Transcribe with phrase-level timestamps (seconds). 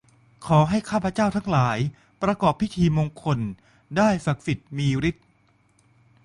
[0.45, 1.77] ขอให้ข้าพเจ้าทั้งหลาย
[2.21, 2.53] ประกอบ
[2.97, 5.27] มงคลพิธี ได้ศักดิ์สิทธิ์มีฤทธิ์